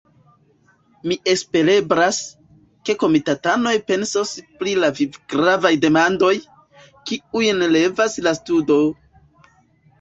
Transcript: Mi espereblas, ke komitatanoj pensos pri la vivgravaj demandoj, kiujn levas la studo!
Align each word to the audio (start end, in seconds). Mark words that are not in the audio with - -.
Mi 1.09 1.17
espereblas, 1.33 2.21
ke 2.89 2.95
komitatanoj 3.03 3.75
pensos 3.93 4.33
pri 4.63 4.75
la 4.85 4.91
vivgravaj 5.01 5.73
demandoj, 5.87 6.33
kiujn 7.13 7.65
levas 7.79 8.21
la 8.29 8.39
studo! 8.43 8.83